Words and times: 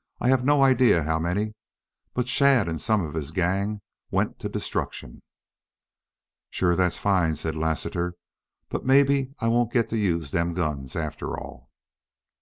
I 0.22 0.28
have 0.28 0.42
no 0.42 0.62
idea 0.62 1.02
how 1.02 1.18
many, 1.18 1.52
but 2.14 2.28
Shadd 2.28 2.66
and 2.66 2.80
some 2.80 3.02
of 3.04 3.12
his 3.12 3.30
gang 3.30 3.82
went 4.10 4.38
to 4.38 4.48
destruction." 4.48 5.20
"Shore 6.48 6.74
thet's 6.76 6.96
fine!" 6.96 7.36
said 7.36 7.54
Lassiter. 7.56 8.14
"But 8.70 8.86
mebbe 8.86 9.34
I 9.38 9.48
won't 9.48 9.74
get 9.74 9.90
to 9.90 9.98
use 9.98 10.30
them 10.30 10.54
guns, 10.54 10.96
after 10.96 11.38
all." 11.38 11.68